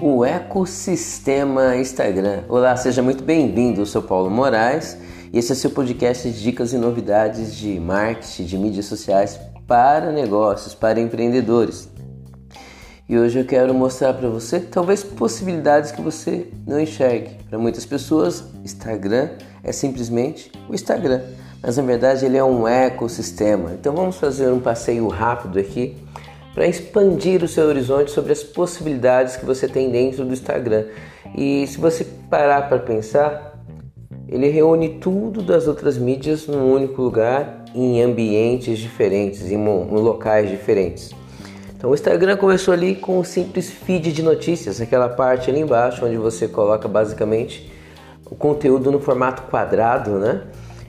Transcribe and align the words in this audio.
O 0.00 0.24
ecossistema 0.24 1.76
Instagram. 1.76 2.44
Olá, 2.48 2.76
seja 2.76 3.02
muito 3.02 3.24
bem-vindo. 3.24 3.80
Eu 3.80 3.86
sou 3.86 4.02
Paulo 4.02 4.30
Moraes 4.30 4.98
e 5.32 5.38
esse 5.38 5.50
é 5.50 5.54
o 5.54 5.56
seu 5.56 5.70
podcast 5.70 6.30
de 6.30 6.42
dicas 6.42 6.72
e 6.72 6.78
novidades 6.78 7.54
de 7.54 7.80
marketing, 7.80 8.44
de 8.44 8.58
mídias 8.58 8.84
sociais 8.84 9.40
para 9.66 10.12
negócios, 10.12 10.74
para 10.74 11.00
empreendedores. 11.00 11.88
E 13.08 13.18
hoje 13.18 13.38
eu 13.38 13.44
quero 13.44 13.72
mostrar 13.74 14.14
para 14.14 14.28
você 14.28 14.60
talvez 14.60 15.02
possibilidades 15.02 15.90
que 15.90 16.00
você 16.00 16.48
não 16.66 16.80
enxergue. 16.80 17.36
Para 17.48 17.58
muitas 17.58 17.84
pessoas, 17.84 18.44
Instagram 18.64 19.30
é 19.62 19.72
simplesmente 19.72 20.52
o 20.68 20.74
Instagram, 20.74 21.22
mas 21.64 21.78
na 21.78 21.82
verdade 21.82 22.26
ele 22.26 22.36
é 22.36 22.44
um 22.44 22.68
ecossistema. 22.68 23.72
Então 23.72 23.94
vamos 23.94 24.16
fazer 24.16 24.48
um 24.48 24.60
passeio 24.60 25.08
rápido 25.08 25.58
aqui 25.58 25.96
para 26.52 26.66
expandir 26.66 27.42
o 27.42 27.48
seu 27.48 27.66
horizonte 27.66 28.10
sobre 28.10 28.32
as 28.32 28.42
possibilidades 28.42 29.36
que 29.36 29.46
você 29.46 29.66
tem 29.66 29.90
dentro 29.90 30.26
do 30.26 30.32
Instagram. 30.34 30.84
E 31.34 31.66
se 31.66 31.78
você 31.78 32.04
parar 32.28 32.68
para 32.68 32.78
pensar, 32.78 33.58
ele 34.28 34.48
reúne 34.48 35.00
tudo 35.00 35.42
das 35.42 35.66
outras 35.66 35.96
mídias 35.96 36.46
num 36.46 36.70
único 36.70 37.00
lugar, 37.00 37.64
em 37.74 38.02
ambientes 38.02 38.78
diferentes, 38.78 39.50
em 39.50 39.56
locais 39.64 40.50
diferentes. 40.50 41.12
Então 41.74 41.90
o 41.90 41.94
Instagram 41.94 42.36
começou 42.36 42.74
ali 42.74 42.94
com 42.94 43.18
um 43.18 43.24
simples 43.24 43.70
feed 43.70 44.12
de 44.12 44.22
notícias, 44.22 44.82
aquela 44.82 45.08
parte 45.08 45.50
ali 45.50 45.60
embaixo 45.60 46.04
onde 46.04 46.16
você 46.18 46.46
coloca 46.46 46.86
basicamente 46.86 47.72
o 48.30 48.34
conteúdo 48.34 48.92
no 48.92 49.00
formato 49.00 49.42
quadrado, 49.50 50.18
né? 50.18 50.42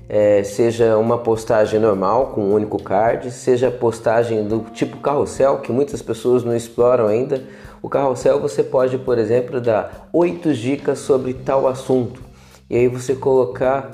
É, 0.08 0.44
seja 0.44 0.98
uma 0.98 1.18
postagem 1.18 1.80
normal 1.80 2.28
com 2.28 2.42
um 2.42 2.54
único 2.54 2.82
card, 2.82 3.32
seja 3.32 3.72
postagem 3.72 4.48
do 4.48 4.60
tipo 4.72 4.98
carrossel, 4.98 5.58
que 5.60 5.72
muitas 5.72 6.02
pessoas 6.02 6.44
não 6.44 6.56
exploram 6.56 7.08
ainda. 7.08 7.44
O 7.82 7.90
carrossel 7.90 8.40
você 8.40 8.64
pode, 8.64 8.98
por 9.00 9.18
exemplo, 9.18 9.60
dar 9.60 10.08
oito 10.14 10.54
dicas 10.54 11.00
sobre 11.00 11.34
tal 11.34 11.68
assunto 11.68 12.22
e 12.70 12.76
aí 12.78 12.88
você 12.88 13.16
colocar 13.16 13.92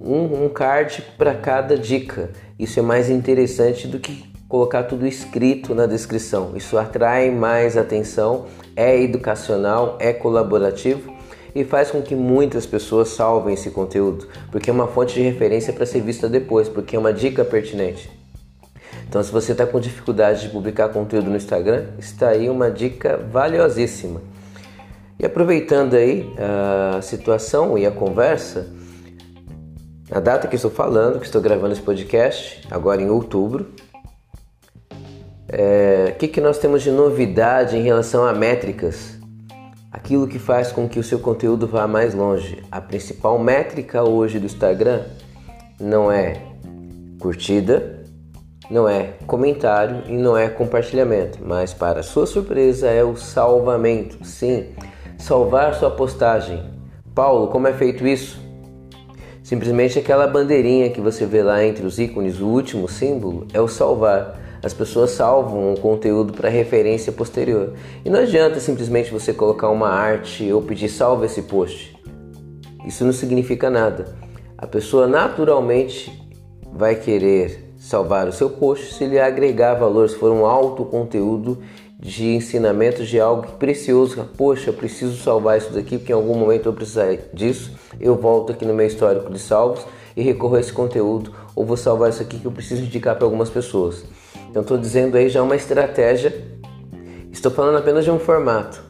um, 0.00 0.44
um 0.44 0.48
card 0.48 1.02
para 1.16 1.34
cada 1.34 1.76
dica. 1.76 2.30
Isso 2.58 2.78
é 2.78 2.82
mais 2.82 3.08
interessante 3.10 3.86
do 3.86 3.98
que 3.98 4.32
colocar 4.48 4.84
tudo 4.84 5.06
escrito 5.06 5.74
na 5.74 5.86
descrição. 5.86 6.52
Isso 6.56 6.76
atrai 6.76 7.30
mais 7.30 7.76
atenção, 7.76 8.46
é 8.76 9.00
educacional, 9.00 9.96
é 10.00 10.12
colaborativo 10.12 11.11
e 11.54 11.64
faz 11.64 11.90
com 11.90 12.00
que 12.00 12.14
muitas 12.14 12.66
pessoas 12.66 13.08
salvem 13.08 13.54
esse 13.54 13.70
conteúdo, 13.70 14.26
porque 14.50 14.70
é 14.70 14.72
uma 14.72 14.86
fonte 14.86 15.14
de 15.14 15.22
referência 15.22 15.72
para 15.72 15.86
ser 15.86 16.00
vista 16.00 16.28
depois, 16.28 16.68
porque 16.68 16.96
é 16.96 16.98
uma 16.98 17.12
dica 17.12 17.44
pertinente. 17.44 18.10
Então, 19.08 19.22
se 19.22 19.30
você 19.30 19.52
está 19.52 19.66
com 19.66 19.78
dificuldade 19.78 20.42
de 20.42 20.48
publicar 20.48 20.88
conteúdo 20.88 21.28
no 21.28 21.36
Instagram, 21.36 21.84
está 21.98 22.28
aí 22.28 22.48
uma 22.48 22.70
dica 22.70 23.18
valiosíssima. 23.18 24.22
E 25.18 25.26
aproveitando 25.26 25.94
aí 25.94 26.32
a 26.38 27.02
situação 27.02 27.76
e 27.76 27.86
a 27.86 27.90
conversa, 27.90 28.68
a 30.10 30.18
data 30.18 30.48
que 30.48 30.56
estou 30.56 30.70
falando, 30.70 31.20
que 31.20 31.26
estou 31.26 31.40
gravando 31.40 31.72
esse 31.72 31.82
podcast, 31.82 32.66
agora 32.70 33.02
em 33.02 33.10
outubro, 33.10 33.72
é, 35.48 36.12
o 36.14 36.18
que, 36.18 36.28
que 36.28 36.40
nós 36.40 36.58
temos 36.58 36.82
de 36.82 36.90
novidade 36.90 37.76
em 37.76 37.82
relação 37.82 38.24
a 38.24 38.32
métricas? 38.32 39.21
Aquilo 39.92 40.26
que 40.26 40.38
faz 40.38 40.72
com 40.72 40.88
que 40.88 40.98
o 40.98 41.02
seu 41.04 41.18
conteúdo 41.18 41.66
vá 41.66 41.86
mais 41.86 42.14
longe. 42.14 42.62
A 42.72 42.80
principal 42.80 43.38
métrica 43.38 44.02
hoje 44.02 44.38
do 44.38 44.46
Instagram 44.46 45.02
não 45.78 46.10
é 46.10 46.40
curtida, 47.20 48.02
não 48.70 48.88
é 48.88 49.12
comentário 49.26 50.02
e 50.08 50.16
não 50.16 50.34
é 50.34 50.48
compartilhamento, 50.48 51.40
mas 51.44 51.74
para 51.74 52.02
sua 52.02 52.24
surpresa 52.24 52.88
é 52.88 53.04
o 53.04 53.16
salvamento. 53.16 54.24
Sim, 54.24 54.68
salvar 55.18 55.74
sua 55.74 55.90
postagem. 55.90 56.64
Paulo, 57.14 57.48
como 57.48 57.68
é 57.68 57.74
feito 57.74 58.06
isso? 58.06 58.40
Simplesmente 59.42 59.98
aquela 59.98 60.26
bandeirinha 60.26 60.88
que 60.88 61.02
você 61.02 61.26
vê 61.26 61.42
lá 61.42 61.62
entre 61.62 61.84
os 61.84 61.98
ícones, 61.98 62.40
o 62.40 62.46
último 62.46 62.88
símbolo 62.88 63.46
é 63.52 63.60
o 63.60 63.68
salvar 63.68 64.40
as 64.62 64.72
pessoas 64.72 65.10
salvam 65.10 65.74
o 65.74 65.80
conteúdo 65.80 66.32
para 66.32 66.48
referência 66.48 67.12
posterior. 67.12 67.72
E 68.04 68.10
não 68.10 68.20
adianta 68.20 68.60
simplesmente 68.60 69.12
você 69.12 69.34
colocar 69.34 69.68
uma 69.70 69.88
arte 69.88 70.52
ou 70.52 70.62
pedir 70.62 70.88
salva 70.88 71.26
esse 71.26 71.42
post. 71.42 71.96
Isso 72.86 73.04
não 73.04 73.12
significa 73.12 73.68
nada. 73.68 74.14
A 74.56 74.66
pessoa 74.66 75.08
naturalmente 75.08 76.12
vai 76.72 76.94
querer 76.94 77.74
salvar 77.76 78.28
o 78.28 78.32
seu 78.32 78.48
post 78.48 78.94
se 78.94 79.02
ele 79.02 79.18
agregar 79.18 79.74
valor, 79.74 80.08
se 80.08 80.16
for 80.16 80.30
um 80.30 80.46
alto 80.46 80.84
conteúdo 80.84 81.58
de 81.98 82.34
ensinamento 82.34 83.04
de 83.04 83.18
algo 83.18 83.52
precioso. 83.58 84.28
Poxa, 84.36 84.70
eu 84.70 84.74
preciso 84.74 85.20
salvar 85.20 85.58
isso 85.58 85.72
daqui 85.72 85.98
porque 85.98 86.12
em 86.12 86.14
algum 86.14 86.36
momento 86.36 86.68
eu 86.68 86.72
precisar 86.72 87.16
disso. 87.34 87.72
Eu 88.00 88.14
volto 88.14 88.52
aqui 88.52 88.64
no 88.64 88.74
meu 88.74 88.86
histórico 88.86 89.32
de 89.32 89.40
salvos 89.40 89.84
e 90.16 90.22
recorro 90.22 90.54
a 90.54 90.60
esse 90.60 90.72
conteúdo 90.72 91.32
ou 91.56 91.64
vou 91.64 91.76
salvar 91.76 92.10
isso 92.10 92.22
aqui 92.22 92.38
que 92.38 92.46
eu 92.46 92.52
preciso 92.52 92.82
indicar 92.82 93.16
para 93.16 93.24
algumas 93.24 93.50
pessoas. 93.50 94.04
Então 94.50 94.62
estou 94.62 94.78
dizendo 94.78 95.16
aí 95.16 95.28
já 95.28 95.42
uma 95.42 95.56
estratégia. 95.56 96.34
Estou 97.30 97.50
falando 97.50 97.78
apenas 97.78 98.04
de 98.04 98.10
um 98.10 98.18
formato. 98.18 98.82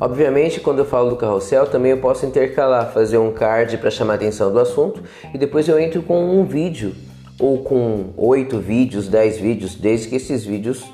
Obviamente, 0.00 0.60
quando 0.60 0.78
eu 0.78 0.84
falo 0.84 1.10
do 1.10 1.16
carrossel, 1.16 1.66
também 1.66 1.90
eu 1.90 1.98
posso 1.98 2.24
intercalar, 2.24 2.92
fazer 2.92 3.18
um 3.18 3.32
card 3.32 3.78
para 3.78 3.90
chamar 3.90 4.14
a 4.14 4.16
atenção 4.16 4.52
do 4.52 4.60
assunto 4.60 5.02
e 5.34 5.38
depois 5.38 5.68
eu 5.68 5.78
entro 5.78 6.02
com 6.02 6.38
um 6.38 6.44
vídeo 6.44 6.94
ou 7.40 7.58
com 7.62 8.12
oito 8.16 8.58
vídeos, 8.58 9.08
dez 9.08 9.38
vídeos, 9.38 9.74
desde 9.74 10.08
que 10.08 10.16
esses 10.16 10.44
vídeos 10.44 10.84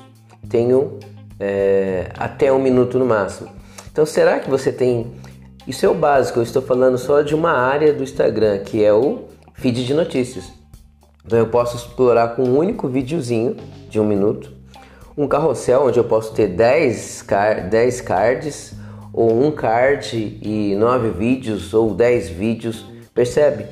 tenham 0.49 0.99
é, 1.39 2.09
até 2.17 2.51
um 2.51 2.59
minuto 2.59 2.97
no 2.97 3.05
máximo. 3.05 3.49
Então, 3.91 4.05
será 4.05 4.39
que 4.39 4.49
você 4.49 4.71
tem? 4.71 5.13
Isso 5.67 5.85
é 5.85 5.89
o 5.89 5.93
básico. 5.93 6.39
Eu 6.39 6.43
estou 6.43 6.61
falando 6.61 6.97
só 6.97 7.21
de 7.21 7.33
uma 7.33 7.51
área 7.51 7.93
do 7.93 8.03
Instagram, 8.03 8.59
que 8.59 8.83
é 8.83 8.93
o 8.93 9.25
feed 9.53 9.85
de 9.85 9.93
notícias. 9.93 10.45
Então 11.25 11.39
eu 11.39 11.47
posso 11.47 11.75
explorar 11.75 12.35
com 12.35 12.43
um 12.43 12.57
único 12.57 12.87
videozinho 12.87 13.55
de 13.89 13.99
um 13.99 14.05
minuto, 14.05 14.51
um 15.17 15.27
carrossel 15.27 15.87
onde 15.87 15.97
eu 15.97 16.03
posso 16.03 16.33
ter 16.33 16.47
10, 16.47 17.23
car 17.23 17.67
10 17.69 18.01
cards, 18.01 18.73
ou 19.11 19.43
um 19.43 19.49
card 19.49 20.39
e 20.41 20.75
9 20.75 21.09
vídeos, 21.11 21.73
ou 21.73 21.93
10 21.93 22.29
vídeos, 22.29 22.85
percebe? 23.13 23.65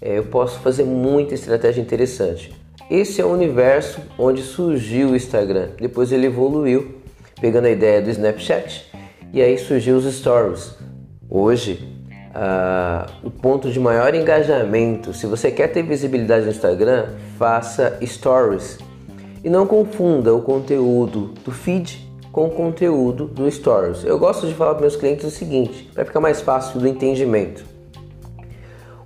É, 0.00 0.18
eu 0.18 0.24
posso 0.24 0.58
fazer 0.60 0.84
muita 0.84 1.34
estratégia 1.34 1.80
interessante. 1.80 2.52
Esse 2.90 3.20
é 3.20 3.24
o 3.24 3.32
universo 3.32 4.00
onde 4.18 4.42
surgiu 4.42 5.10
o 5.10 5.16
Instagram. 5.16 5.68
Depois 5.78 6.12
ele 6.12 6.26
evoluiu, 6.26 6.96
pegando 7.40 7.66
a 7.66 7.70
ideia 7.70 8.02
do 8.02 8.10
Snapchat, 8.10 8.90
e 9.32 9.40
aí 9.40 9.56
surgiu 9.58 9.96
os 9.96 10.12
Stories. 10.12 10.74
Hoje 11.28 11.93
uh, 12.34 13.10
o 13.22 13.30
ponto 13.30 13.70
de 13.70 13.78
maior 13.78 14.14
engajamento. 14.14 15.12
Se 15.14 15.26
você 15.26 15.50
quer 15.50 15.68
ter 15.68 15.82
visibilidade 15.82 16.44
no 16.44 16.50
Instagram, 16.50 17.06
faça 17.38 17.96
stories. 18.02 18.78
E 19.42 19.48
não 19.48 19.66
confunda 19.66 20.34
o 20.34 20.42
conteúdo 20.42 21.32
do 21.44 21.52
feed 21.52 22.04
com 22.32 22.46
o 22.46 22.50
conteúdo 22.50 23.26
do 23.26 23.48
stories. 23.50 24.04
Eu 24.04 24.18
gosto 24.18 24.46
de 24.46 24.54
falar 24.54 24.72
para 24.72 24.80
meus 24.80 24.96
clientes 24.96 25.24
o 25.24 25.30
seguinte, 25.30 25.88
para 25.94 26.04
ficar 26.04 26.20
mais 26.20 26.40
fácil 26.40 26.80
do 26.80 26.88
entendimento. 26.88 27.64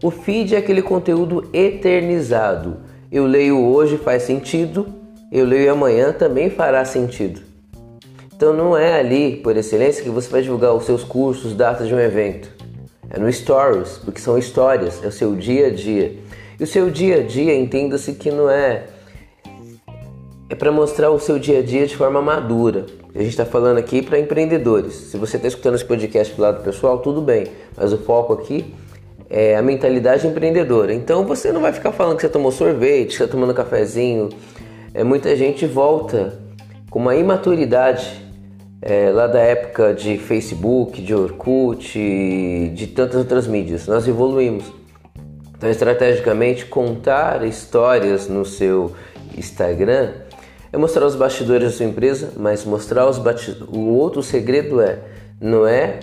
O 0.03 0.11
feed 0.11 0.55
é 0.55 0.59
aquele 0.59 0.81
conteúdo 0.81 1.49
eternizado. 1.53 2.79
Eu 3.11 3.27
leio 3.27 3.59
hoje 3.59 3.97
faz 3.99 4.23
sentido, 4.23 4.87
eu 5.31 5.45
leio 5.45 5.73
amanhã 5.73 6.13
também 6.13 6.49
fará 6.49 6.85
sentido. 6.85 7.43
Então 8.35 8.53
não 8.53 8.77
é 8.77 9.01
ali, 9.01 9.37
por 9.37 9.57
excelência, 9.57 10.05
que 10.05 10.09
você 10.09 10.31
vai 10.31 10.41
divulgar 10.41 10.73
os 10.73 10.85
seus 10.85 11.03
cursos, 11.03 11.53
datas 11.55 11.89
de 11.89 11.95
um 11.95 11.99
evento. 11.99 12.58
É 13.11 13.19
no 13.19 13.33
stories, 13.33 13.99
porque 14.05 14.21
são 14.21 14.37
histórias, 14.37 15.03
é 15.03 15.09
o 15.09 15.13
seu 15.13 15.35
dia 15.35 15.69
a 15.69 15.71
dia. 15.71 16.17
E 16.59 16.63
o 16.63 16.67
seu 16.67 16.91
dia 16.91 17.19
a 17.19 17.23
dia, 17.23 17.55
entenda-se 17.55 18.13
que 18.13 18.31
não 18.31 18.51
é 18.51 18.87
é 20.51 20.55
para 20.55 20.73
mostrar 20.73 21.11
o 21.11 21.19
seu 21.19 21.39
dia 21.39 21.59
a 21.59 21.63
dia 21.63 21.87
de 21.87 21.95
forma 21.95 22.23
madura. 22.23 22.87
A 23.15 23.19
gente 23.19 23.31
está 23.31 23.45
falando 23.45 23.77
aqui 23.77 24.01
para 24.01 24.19
empreendedores. 24.19 24.95
Se 24.95 25.19
você 25.19 25.37
está 25.37 25.47
escutando 25.47 25.75
esse 25.75 25.85
podcast 25.85 26.35
do 26.35 26.41
lado 26.41 26.65
pessoal, 26.65 26.99
tudo 26.99 27.21
bem, 27.21 27.49
mas 27.77 27.93
o 27.93 27.99
foco 27.99 28.33
aqui 28.33 28.75
é 29.29 29.57
a 29.57 29.63
mentalidade 29.63 30.27
empreendedora. 30.27 30.95
Então 30.95 31.25
você 31.27 31.53
não 31.53 31.61
vai 31.61 31.73
ficar 31.73 31.93
falando 31.93 32.17
que 32.17 32.23
você 32.23 32.31
tomou 32.31 32.51
sorvete, 32.51 33.09
que 33.09 33.17
você 33.17 33.25
está 33.25 33.33
tomando 33.33 33.53
cafezinho. 33.53 34.31
É, 34.95 35.05
muita 35.05 35.37
gente 35.37 35.67
volta 35.67 36.39
com 36.91 36.99
uma 36.99 37.15
imaturidade 37.15 38.28
é, 38.81 39.11
lá 39.11 39.27
da 39.27 39.41
época 39.41 39.93
de 39.93 40.19
Facebook, 40.19 41.03
de 41.03 41.15
Orkut, 41.15 41.99
de 42.75 42.87
tantas 42.89 43.17
outras 43.17 43.47
mídias. 43.47 43.87
Nós 43.87 44.07
evoluímos. 44.07 44.65
Então, 45.57 45.69
estrategicamente, 45.69 46.67
contar 46.67 47.45
histórias 47.45 48.29
no 48.29 48.45
seu 48.45 48.93
Instagram 49.37 50.13
é 50.73 50.77
mostrar 50.77 51.07
os 51.07 51.17
bastidores 51.17 51.73
da 51.73 51.77
sua 51.77 51.87
empresa, 51.87 52.33
mas 52.37 52.65
mostrar 52.65 53.09
os 53.09 53.19
bastidores. 53.19 53.75
O 53.75 53.95
outro 53.95 54.23
segredo 54.23 54.81
é 54.81 55.01
não 55.41 55.67
é, 55.67 56.01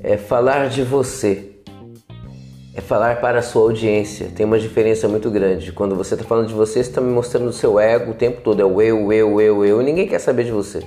é 0.00 0.16
falar 0.16 0.68
de 0.68 0.82
você. 0.82 1.50
é 2.76 2.80
falar 2.80 3.20
para 3.20 3.38
a 3.38 3.42
sua 3.42 3.62
audiência. 3.62 4.28
Tem 4.34 4.44
uma 4.44 4.58
diferença 4.58 5.08
muito 5.08 5.30
grande. 5.30 5.72
Quando 5.72 5.94
você 5.96 6.14
está 6.14 6.26
falando 6.26 6.48
de 6.48 6.54
você, 6.54 6.82
você 6.82 6.90
está 6.90 7.00
me 7.00 7.12
mostrando 7.12 7.48
o 7.48 7.52
seu 7.52 7.78
ego 7.78 8.12
o 8.12 8.14
tempo 8.14 8.40
todo. 8.42 8.60
É 8.60 8.64
o 8.64 8.80
eu, 8.80 9.12
eu, 9.12 9.40
eu, 9.40 9.64
eu. 9.64 9.82
Ninguém 9.82 10.06
quer 10.06 10.18
saber 10.18 10.44
de 10.44 10.52
você. 10.52 10.82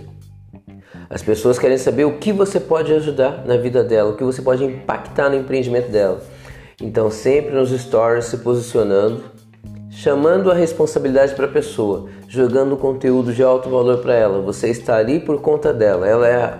As 1.09 1.21
pessoas 1.21 1.57
querem 1.57 1.77
saber 1.77 2.05
o 2.05 2.17
que 2.17 2.33
você 2.33 2.59
pode 2.59 2.93
ajudar 2.93 3.45
na 3.45 3.55
vida 3.55 3.83
dela, 3.83 4.11
o 4.11 4.17
que 4.17 4.23
você 4.23 4.41
pode 4.41 4.63
impactar 4.65 5.29
no 5.29 5.35
empreendimento 5.35 5.89
dela. 5.89 6.21
Então, 6.81 7.09
sempre 7.09 7.55
nos 7.55 7.71
stories 7.71 8.25
se 8.25 8.37
posicionando, 8.37 9.23
chamando 9.89 10.51
a 10.51 10.53
responsabilidade 10.53 11.33
para 11.33 11.45
a 11.45 11.49
pessoa, 11.49 12.09
jogando 12.27 12.75
conteúdo 12.75 13.33
de 13.33 13.41
alto 13.41 13.69
valor 13.69 13.99
para 13.99 14.13
ela. 14.13 14.41
Você 14.41 14.69
está 14.69 14.97
ali 14.97 15.19
por 15.19 15.41
conta 15.41 15.73
dela, 15.73 16.07
ela 16.07 16.27
é 16.27 16.53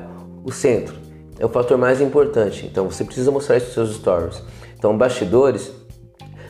o 0.43 0.51
centro, 0.51 0.95
é 1.37 1.45
o 1.45 1.49
fator 1.49 1.77
mais 1.77 1.99
importante. 1.99 2.65
Então, 2.65 2.89
você 2.89 3.03
precisa 3.03 3.29
mostrar 3.29 3.57
isso 3.57 3.65
nos 3.65 3.73
seus 3.73 3.95
stories. 3.95 4.41
Então, 4.77 4.97
bastidores 4.97 5.71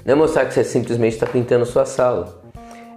não 0.06 0.14
é 0.14 0.16
mostrar 0.16 0.46
que 0.46 0.54
você 0.54 0.64
simplesmente 0.64 1.14
está 1.14 1.26
pintando 1.26 1.66
sua 1.66 1.84
sala, 1.84 2.42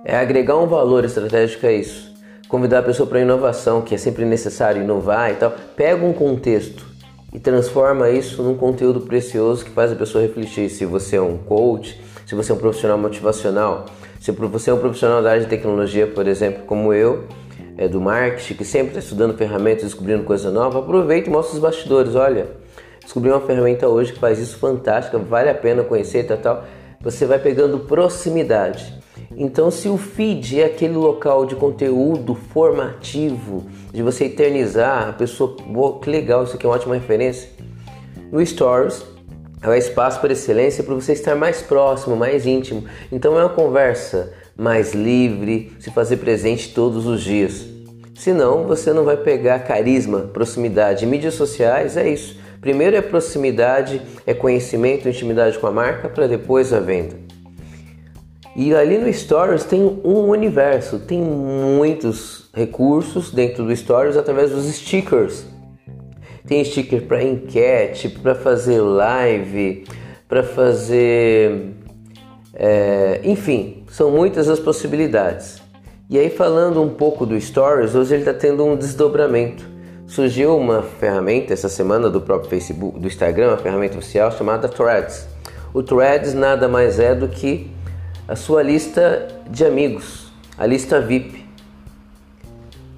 é 0.04 0.16
agregar 0.16 0.56
um 0.58 0.66
valor 0.66 1.04
estratégico 1.04 1.66
a 1.66 1.72
isso. 1.72 2.09
Convidar 2.50 2.80
a 2.80 2.82
pessoa 2.82 3.08
para 3.08 3.20
inovação, 3.20 3.80
que 3.80 3.94
é 3.94 3.98
sempre 3.98 4.24
necessário 4.24 4.82
inovar 4.82 5.30
e 5.30 5.34
tal. 5.34 5.54
Pega 5.76 6.04
um 6.04 6.12
contexto 6.12 6.84
e 7.32 7.38
transforma 7.38 8.10
isso 8.10 8.42
num 8.42 8.56
conteúdo 8.56 9.00
precioso 9.02 9.64
que 9.64 9.70
faz 9.70 9.92
a 9.92 9.94
pessoa 9.94 10.22
refletir. 10.22 10.68
Se 10.68 10.84
você 10.84 11.16
é 11.16 11.22
um 11.22 11.38
coach, 11.38 12.00
se 12.26 12.34
você 12.34 12.50
é 12.50 12.54
um 12.54 12.58
profissional 12.58 12.98
motivacional, 12.98 13.86
se 14.20 14.32
você 14.32 14.70
é 14.70 14.74
um 14.74 14.78
profissional 14.78 15.22
da 15.22 15.30
área 15.30 15.42
de 15.42 15.48
tecnologia, 15.48 16.06
por 16.06 16.26
exemplo, 16.26 16.64
como 16.66 16.92
eu, 16.92 17.24
é 17.78 17.88
do 17.88 18.00
marketing, 18.00 18.54
que 18.54 18.64
sempre 18.64 18.88
está 18.88 18.98
estudando 18.98 19.36
ferramentas, 19.38 19.84
descobrindo 19.84 20.24
coisa 20.24 20.50
nova, 20.50 20.80
aproveita 20.80 21.30
e 21.30 21.32
mostra 21.32 21.54
os 21.54 21.62
bastidores. 21.62 22.14
Olha, 22.14 22.48
Descobri 23.10 23.28
uma 23.28 23.40
ferramenta 23.40 23.88
hoje 23.88 24.12
que 24.12 24.20
faz 24.20 24.38
isso 24.38 24.56
fantástica, 24.58 25.18
vale 25.18 25.50
a 25.50 25.54
pena 25.54 25.82
conhecer, 25.82 26.24
tal, 26.28 26.36
tal. 26.36 26.64
Você 27.00 27.26
vai 27.26 27.40
pegando 27.40 27.80
proximidade. 27.80 28.99
Então, 29.36 29.70
se 29.70 29.88
o 29.88 29.96
feed 29.96 30.60
é 30.60 30.64
aquele 30.64 30.94
local 30.94 31.46
de 31.46 31.54
conteúdo 31.54 32.34
formativo, 32.34 33.64
de 33.92 34.02
você 34.02 34.24
eternizar 34.24 35.08
a 35.08 35.12
pessoa, 35.12 35.56
que 36.02 36.10
legal, 36.10 36.42
isso 36.42 36.56
aqui 36.56 36.66
é 36.66 36.68
uma 36.68 36.74
ótima 36.74 36.94
referência. 36.94 37.48
No 38.32 38.44
Stories 38.44 39.04
é 39.62 39.68
o 39.68 39.74
espaço 39.74 40.20
para 40.20 40.32
excelência 40.32 40.82
para 40.82 40.94
você 40.94 41.12
estar 41.12 41.36
mais 41.36 41.62
próximo, 41.62 42.16
mais 42.16 42.44
íntimo. 42.44 42.84
Então, 43.12 43.38
é 43.38 43.44
uma 43.44 43.50
conversa 43.50 44.32
mais 44.56 44.94
livre, 44.94 45.72
se 45.78 45.90
fazer 45.90 46.16
presente 46.16 46.74
todos 46.74 47.06
os 47.06 47.22
dias. 47.22 47.66
Senão, 48.16 48.64
você 48.64 48.92
não 48.92 49.04
vai 49.04 49.16
pegar 49.16 49.60
carisma, 49.60 50.22
proximidade. 50.32 51.06
Mídias 51.06 51.34
sociais 51.34 51.96
é 51.96 52.08
isso. 52.08 52.36
Primeiro 52.60 52.96
é 52.96 53.00
proximidade, 53.00 54.02
é 54.26 54.34
conhecimento, 54.34 55.08
intimidade 55.08 55.58
com 55.58 55.68
a 55.68 55.72
marca, 55.72 56.08
para 56.08 56.26
depois 56.26 56.72
a 56.72 56.80
venda. 56.80 57.29
E 58.54 58.74
ali 58.74 58.98
no 58.98 59.12
Stories 59.12 59.64
tem 59.64 59.80
um 59.82 60.28
universo, 60.28 60.98
tem 60.98 61.20
muitos 61.20 62.50
recursos 62.52 63.30
dentro 63.30 63.64
do 63.64 63.74
Stories 63.74 64.16
através 64.16 64.50
dos 64.50 64.64
stickers. 64.66 65.46
Tem 66.46 66.64
sticker 66.64 67.02
para 67.06 67.22
enquete, 67.22 68.08
para 68.08 68.34
fazer 68.34 68.80
live, 68.80 69.84
para 70.28 70.42
fazer. 70.42 71.74
É, 72.54 73.20
enfim, 73.22 73.84
são 73.88 74.10
muitas 74.10 74.48
as 74.48 74.58
possibilidades. 74.58 75.62
E 76.08 76.18
aí, 76.18 76.28
falando 76.28 76.82
um 76.82 76.88
pouco 76.88 77.24
do 77.24 77.40
Stories, 77.40 77.94
hoje 77.94 78.14
ele 78.14 78.22
está 78.22 78.34
tendo 78.34 78.64
um 78.64 78.76
desdobramento 78.76 79.70
surgiu 80.10 80.56
uma 80.56 80.82
ferramenta 80.82 81.52
essa 81.52 81.68
semana 81.68 82.10
do 82.10 82.20
próprio 82.20 82.50
Facebook, 82.50 82.98
do 82.98 83.06
Instagram, 83.06 83.50
uma 83.50 83.56
ferramenta 83.56 83.96
oficial 83.96 84.32
chamada 84.32 84.68
Threads. 84.68 85.28
O 85.72 85.84
Threads 85.84 86.34
nada 86.34 86.66
mais 86.66 86.98
é 86.98 87.14
do 87.14 87.28
que 87.28 87.70
a 88.30 88.36
sua 88.36 88.62
lista 88.62 89.26
de 89.50 89.64
amigos, 89.64 90.32
a 90.56 90.64
lista 90.64 91.00
VIP. 91.00 91.44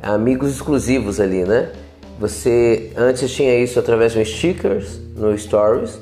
Amigos 0.03 0.51
exclusivos 0.51 1.19
ali, 1.19 1.43
né? 1.45 1.73
Você 2.21 2.93
antes 2.97 3.33
tinha 3.33 3.59
isso 3.59 3.79
através 3.79 4.13
de 4.13 4.25
stickers 4.25 5.01
no 5.17 5.37
Stories. 5.37 5.99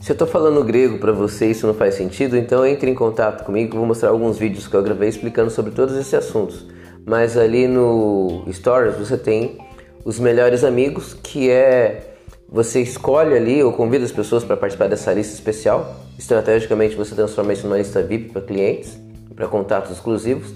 Se 0.00 0.10
eu 0.10 0.14
estou 0.14 0.26
falando 0.26 0.62
grego 0.64 0.98
para 0.98 1.12
você 1.12 1.46
isso 1.46 1.66
não 1.66 1.74
faz 1.74 1.94
sentido, 1.94 2.36
então 2.36 2.66
entre 2.66 2.90
em 2.90 2.94
contato 2.94 3.44
comigo, 3.44 3.76
vou 3.76 3.86
mostrar 3.86 4.10
alguns 4.10 4.36
vídeos 4.36 4.66
que 4.66 4.74
eu 4.74 4.82
gravei 4.82 5.08
explicando 5.08 5.50
sobre 5.50 5.70
todos 5.70 5.96
esses 5.96 6.12
assuntos 6.12 6.66
mas 7.06 7.38
ali 7.38 7.68
no 7.68 8.44
Stories 8.52 8.96
você 8.96 9.16
tem 9.16 9.58
os 10.04 10.18
melhores 10.18 10.64
amigos, 10.64 11.14
que 11.14 11.48
é 11.48 12.15
você 12.48 12.80
escolhe 12.80 13.34
ali 13.34 13.62
ou 13.62 13.72
convida 13.72 14.04
as 14.04 14.12
pessoas 14.12 14.44
para 14.44 14.56
participar 14.56 14.88
dessa 14.88 15.12
lista 15.12 15.34
especial. 15.34 15.96
Estrategicamente 16.18 16.94
você 16.94 17.14
transforma 17.14 17.52
isso 17.52 17.66
numa 17.66 17.78
lista 17.78 18.02
VIP 18.02 18.30
para 18.30 18.42
clientes, 18.42 18.98
para 19.34 19.48
contatos 19.48 19.90
exclusivos. 19.90 20.54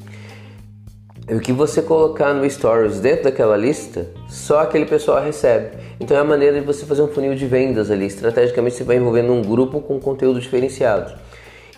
E 1.28 1.34
o 1.34 1.40
que 1.40 1.52
você 1.52 1.82
colocar 1.82 2.32
no 2.32 2.48
Stories 2.48 3.00
dentro 3.00 3.24
daquela 3.24 3.56
lista, 3.56 4.08
só 4.28 4.60
aquele 4.60 4.86
pessoal 4.86 5.22
recebe. 5.22 5.76
Então 6.00 6.16
é 6.16 6.20
a 6.20 6.24
maneira 6.24 6.60
de 6.60 6.66
você 6.66 6.86
fazer 6.86 7.02
um 7.02 7.08
funil 7.08 7.34
de 7.34 7.46
vendas 7.46 7.90
ali. 7.90 8.06
Estrategicamente 8.06 8.76
você 8.76 8.84
vai 8.84 8.96
envolvendo 8.96 9.32
um 9.32 9.42
grupo 9.42 9.80
com 9.80 10.00
conteúdo 10.00 10.40
diferenciado. 10.40 11.12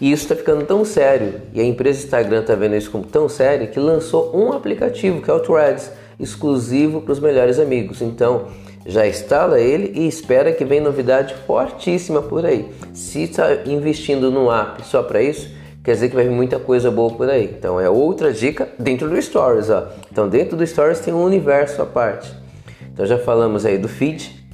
E 0.00 0.10
isso 0.10 0.24
está 0.24 0.34
ficando 0.34 0.64
tão 0.64 0.84
sério, 0.84 1.42
e 1.52 1.60
a 1.60 1.64
empresa 1.64 2.02
Instagram 2.02 2.40
está 2.40 2.56
vendo 2.56 2.74
isso 2.74 2.90
como 2.90 3.04
tão 3.04 3.28
sério, 3.28 3.68
que 3.68 3.78
lançou 3.78 4.36
um 4.36 4.52
aplicativo 4.52 5.22
que 5.22 5.30
é 5.30 5.32
o 5.32 5.38
Threads, 5.38 5.92
exclusivo 6.18 7.02
para 7.02 7.12
os 7.12 7.20
melhores 7.20 7.58
amigos. 7.58 8.02
Então, 8.02 8.48
já 8.84 9.06
instala 9.06 9.60
ele 9.60 9.92
e 9.94 10.08
espera 10.08 10.52
que 10.52 10.64
venha 10.64 10.82
novidade 10.82 11.34
fortíssima 11.46 12.20
por 12.20 12.44
aí. 12.44 12.68
Se 12.92 13.22
está 13.22 13.54
investindo 13.66 14.30
no 14.30 14.50
app 14.50 14.84
só 14.86 15.02
para 15.02 15.22
isso, 15.22 15.48
quer 15.84 15.92
dizer 15.92 16.08
que 16.08 16.14
vai 16.14 16.24
vir 16.24 16.34
muita 16.34 16.58
coisa 16.58 16.90
boa 16.90 17.10
por 17.10 17.28
aí. 17.28 17.44
Então 17.44 17.80
é 17.80 17.88
outra 17.88 18.32
dica 18.32 18.68
dentro 18.78 19.08
do 19.08 19.20
Stories, 19.20 19.70
ó. 19.70 19.88
Então 20.10 20.28
dentro 20.28 20.56
do 20.56 20.66
Stories 20.66 21.00
tem 21.00 21.14
um 21.14 21.22
universo 21.22 21.80
à 21.82 21.86
parte. 21.86 22.32
Então 22.92 23.06
já 23.06 23.18
falamos 23.18 23.64
aí 23.64 23.78
do 23.78 23.88
feed, 23.88 24.44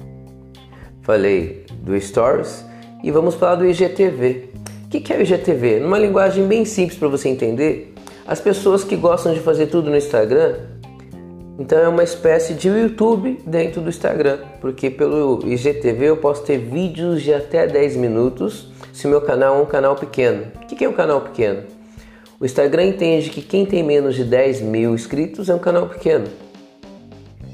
falei 1.02 1.64
do 1.82 1.98
Stories 2.00 2.64
e 3.02 3.10
vamos 3.10 3.34
falar 3.34 3.56
do 3.56 3.66
IGTV. 3.66 4.50
O 4.84 4.88
que 4.88 5.12
é 5.12 5.16
o 5.16 5.22
IGTV? 5.22 5.80
Numa 5.80 5.98
linguagem 5.98 6.46
bem 6.46 6.64
simples 6.64 6.98
para 6.98 7.08
você 7.08 7.28
entender, 7.28 7.94
as 8.26 8.40
pessoas 8.40 8.84
que 8.84 8.96
gostam 8.96 9.34
de 9.34 9.40
fazer 9.40 9.66
tudo 9.66 9.90
no 9.90 9.96
Instagram, 9.96 10.56
então 11.58 11.78
é 11.78 11.88
uma 11.88 12.04
espécie 12.04 12.54
de 12.54 12.68
YouTube 12.68 13.40
dentro 13.44 13.80
do 13.80 13.88
Instagram, 13.88 14.38
porque 14.60 14.88
pelo 14.88 15.40
IGTV 15.44 16.10
eu 16.10 16.16
posso 16.16 16.44
ter 16.44 16.58
vídeos 16.58 17.20
de 17.20 17.34
até 17.34 17.66
10 17.66 17.96
minutos 17.96 18.68
se 18.92 19.08
meu 19.08 19.20
canal 19.20 19.58
é 19.58 19.62
um 19.62 19.66
canal 19.66 19.96
pequeno. 19.96 20.46
O 20.62 20.66
que 20.66 20.84
é 20.84 20.88
um 20.88 20.92
canal 20.92 21.20
pequeno? 21.20 21.64
O 22.40 22.44
Instagram 22.44 22.84
entende 22.84 23.30
que 23.30 23.42
quem 23.42 23.66
tem 23.66 23.82
menos 23.82 24.14
de 24.14 24.22
10 24.22 24.60
mil 24.60 24.94
inscritos 24.94 25.48
é 25.50 25.54
um 25.54 25.58
canal 25.58 25.88
pequeno. 25.88 26.26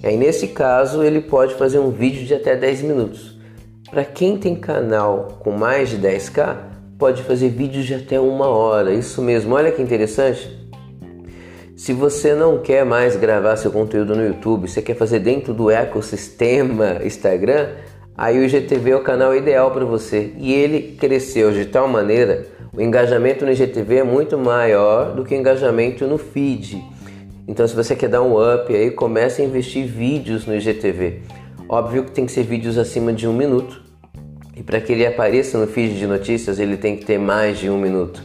E 0.03 0.07
aí, 0.07 0.17
nesse 0.19 0.49
caso, 0.49 1.03
ele 1.03 1.23
pode 1.23 1.55
fazer 1.55 1.79
um 1.79 1.91
vídeo 1.91 2.27
de 2.27 2.35
até 2.35 2.55
10 2.55 2.83
minutos. 2.83 3.39
Para 3.91 4.05
quem 4.05 4.37
tem 4.37 4.55
canal 4.55 5.39
com 5.41 5.51
mais 5.51 5.89
de 5.89 5.97
10k, 5.97 6.59
pode 6.99 7.23
fazer 7.23 7.49
vídeos 7.49 7.87
de 7.87 7.95
até 7.95 8.21
uma 8.21 8.49
hora. 8.49 8.93
Isso 8.93 9.23
mesmo, 9.23 9.55
olha 9.55 9.73
que 9.73 9.81
interessante. 9.81 10.64
Se 11.77 11.93
você 11.93 12.37
não 12.37 12.59
quer 12.59 12.85
mais 12.85 13.17
gravar 13.17 13.57
seu 13.57 13.69
conteúdo 13.69 14.15
no 14.15 14.25
YouTube, 14.25 14.69
você 14.69 14.81
quer 14.81 14.95
fazer 14.95 15.19
dentro 15.19 15.53
do 15.53 15.69
ecossistema 15.69 17.01
Instagram, 17.05 17.71
aí 18.17 18.39
o 18.39 18.45
IGTV 18.45 18.91
é 18.91 18.97
o 18.97 19.03
canal 19.03 19.35
ideal 19.35 19.73
para 19.73 19.85
você. 19.85 20.33
E 20.39 20.55
ele 20.55 20.97
cresceu 20.97 21.51
de 21.51 21.67
tal 21.67 21.89
maneira, 21.89 22.47
o 22.73 22.81
engajamento 22.81 23.45
no 23.45 23.51
IGTV 23.51 23.97
é 23.97 24.05
muito 24.05 24.39
maior 24.39 25.17
do 25.17 25.25
que 25.25 25.35
o 25.35 25.39
engajamento 25.39 26.07
no 26.07 26.17
feed. 26.17 26.81
Então, 27.49 27.67
se 27.67 27.75
você 27.75 27.97
quer 27.97 28.09
dar 28.09 28.23
um 28.23 28.35
up 28.35 28.73
aí, 28.73 28.93
comece 28.93 29.43
a 29.43 29.45
investir 29.45 29.85
vídeos 29.85 30.47
no 30.47 30.55
IGTV. 30.55 31.23
Óbvio 31.69 32.05
que 32.05 32.13
tem 32.13 32.25
que 32.25 32.33
ser 32.33 32.45
vídeos 32.45 32.79
acima 32.79 33.13
de 33.13 33.27
um 33.27 33.33
minuto, 33.33 33.83
e 34.57 34.63
para 34.63 34.81
que 34.81 34.93
ele 34.93 35.05
apareça 35.05 35.59
no 35.59 35.67
feed 35.67 35.99
de 35.99 36.07
notícias, 36.07 36.61
ele 36.61 36.77
tem 36.77 36.97
que 36.97 37.05
ter 37.05 37.19
mais 37.19 37.59
de 37.59 37.69
um 37.69 37.77
minuto. 37.77 38.23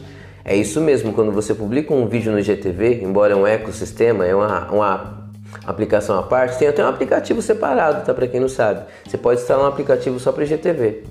É 0.50 0.56
isso 0.56 0.80
mesmo, 0.80 1.12
quando 1.12 1.30
você 1.30 1.54
publica 1.54 1.94
um 1.94 2.08
vídeo 2.08 2.32
no 2.32 2.40
IGTV, 2.40 3.04
embora 3.04 3.34
é 3.34 3.36
um 3.36 3.46
ecossistema, 3.46 4.26
é 4.26 4.34
uma, 4.34 4.68
uma 4.72 5.30
aplicação 5.64 6.18
à 6.18 6.24
parte, 6.24 6.58
tem 6.58 6.66
até 6.66 6.84
um 6.84 6.88
aplicativo 6.88 7.40
separado, 7.40 8.04
tá? 8.04 8.12
Para 8.12 8.26
quem 8.26 8.40
não 8.40 8.48
sabe. 8.48 8.84
Você 9.06 9.16
pode 9.16 9.40
instalar 9.40 9.64
um 9.64 9.68
aplicativo 9.68 10.18
só 10.18 10.32
para 10.32 10.42
IGTV. 10.42 11.04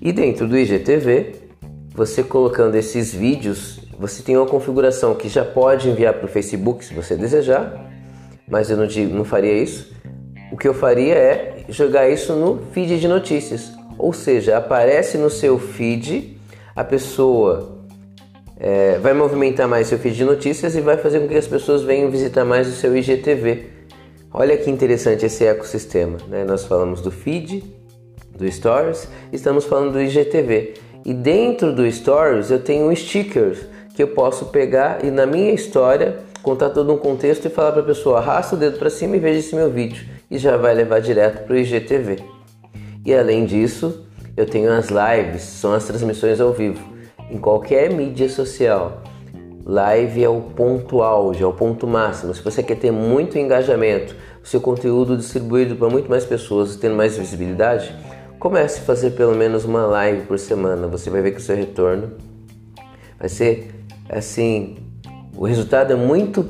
E 0.00 0.10
dentro 0.10 0.48
do 0.48 0.56
IGTV, 0.56 1.34
você 1.94 2.22
colocando 2.22 2.76
esses 2.76 3.12
vídeos, 3.12 3.80
você 3.98 4.22
tem 4.22 4.38
uma 4.38 4.46
configuração 4.46 5.14
que 5.14 5.28
já 5.28 5.44
pode 5.44 5.90
enviar 5.90 6.14
para 6.14 6.24
o 6.24 6.28
Facebook 6.28 6.86
se 6.86 6.94
você 6.94 7.14
desejar, 7.14 7.78
mas 8.48 8.70
eu 8.70 8.78
não, 8.78 8.86
digo, 8.86 9.14
não 9.14 9.26
faria 9.26 9.52
isso. 9.52 9.94
O 10.50 10.56
que 10.56 10.66
eu 10.66 10.72
faria 10.72 11.14
é 11.14 11.64
jogar 11.68 12.08
isso 12.08 12.32
no 12.32 12.58
feed 12.72 12.98
de 12.98 13.06
notícias. 13.06 13.70
Ou 13.98 14.14
seja, 14.14 14.56
aparece 14.56 15.18
no 15.18 15.28
seu 15.28 15.58
feed, 15.58 16.38
a 16.74 16.82
pessoa 16.82 17.71
é, 18.64 18.96
vai 19.00 19.12
movimentar 19.12 19.66
mais 19.66 19.88
seu 19.88 19.98
feed 19.98 20.14
de 20.14 20.24
notícias 20.24 20.76
e 20.76 20.80
vai 20.80 20.96
fazer 20.96 21.18
com 21.18 21.26
que 21.26 21.34
as 21.34 21.48
pessoas 21.48 21.82
venham 21.82 22.08
visitar 22.08 22.44
mais 22.44 22.68
o 22.68 22.70
seu 22.70 22.96
IGTV. 22.96 23.66
Olha 24.32 24.56
que 24.56 24.70
interessante 24.70 25.26
esse 25.26 25.44
ecossistema. 25.44 26.18
Né? 26.28 26.44
Nós 26.44 26.64
falamos 26.64 27.00
do 27.00 27.10
feed, 27.10 27.64
do 28.38 28.50
Stories, 28.50 29.08
estamos 29.32 29.64
falando 29.64 29.94
do 29.94 30.00
IGTV. 30.00 30.74
E 31.04 31.12
dentro 31.12 31.74
do 31.74 31.90
Stories 31.90 32.52
eu 32.52 32.60
tenho 32.60 32.94
stickers 32.94 33.58
que 33.96 34.02
eu 34.04 34.08
posso 34.08 34.46
pegar 34.46 35.04
e 35.04 35.10
na 35.10 35.26
minha 35.26 35.52
história 35.52 36.20
contar 36.40 36.70
todo 36.70 36.92
um 36.92 36.96
contexto 36.96 37.46
e 37.46 37.50
falar 37.50 37.72
para 37.72 37.82
a 37.82 37.86
pessoa 37.86 38.18
arrasta 38.18 38.54
o 38.54 38.58
dedo 38.58 38.78
para 38.78 38.90
cima 38.90 39.16
e 39.16 39.18
veja 39.18 39.40
esse 39.40 39.56
meu 39.56 39.70
vídeo 39.70 40.06
e 40.30 40.38
já 40.38 40.56
vai 40.56 40.72
levar 40.72 41.00
direto 41.00 41.44
para 41.44 41.54
o 41.54 41.58
IGTV. 41.58 42.20
E 43.04 43.12
além 43.12 43.44
disso, 43.44 44.06
eu 44.36 44.46
tenho 44.46 44.70
as 44.70 44.86
lives, 44.88 45.42
são 45.42 45.72
as 45.72 45.84
transmissões 45.84 46.40
ao 46.40 46.52
vivo 46.52 46.92
em 47.30 47.38
qualquer 47.38 47.92
mídia 47.92 48.28
social. 48.28 49.02
Live 49.64 50.24
é 50.24 50.28
o 50.28 50.40
ponto 50.40 51.02
auge, 51.02 51.42
é 51.42 51.46
o 51.46 51.52
ponto 51.52 51.86
máximo. 51.86 52.34
Se 52.34 52.42
você 52.42 52.62
quer 52.62 52.76
ter 52.76 52.90
muito 52.90 53.38
engajamento, 53.38 54.16
o 54.42 54.46
seu 54.46 54.60
conteúdo 54.60 55.16
distribuído 55.16 55.76
para 55.76 55.88
muito 55.88 56.10
mais 56.10 56.24
pessoas, 56.24 56.74
tendo 56.74 56.96
mais 56.96 57.16
visibilidade, 57.16 57.94
comece 58.40 58.80
a 58.80 58.82
fazer 58.82 59.12
pelo 59.12 59.36
menos 59.36 59.64
uma 59.64 59.86
live 59.86 60.22
por 60.22 60.36
semana. 60.36 60.88
Você 60.88 61.08
vai 61.10 61.22
ver 61.22 61.30
que 61.30 61.38
o 61.38 61.40
seu 61.40 61.54
retorno 61.54 62.10
vai 63.18 63.28
ser 63.28 63.72
assim. 64.08 64.78
O 65.36 65.46
resultado 65.46 65.92
é 65.92 65.96
muito 65.96 66.44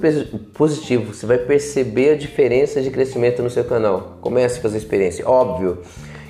positivo. 0.55 1.12
Você 1.12 1.26
vai 1.26 1.37
perceber 1.38 2.11
a 2.11 2.17
diferença 2.17 2.81
de 2.81 2.91
crescimento 2.91 3.43
no 3.43 3.50
seu 3.50 3.64
canal. 3.64 4.19
Comece 4.23 4.59
a 4.59 4.62
fazer 4.62 4.79
experiência. 4.79 5.29
Óbvio 5.29 5.83